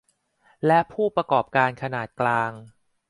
[0.65, 2.51] และผู้ประกอบการขนาดกลาง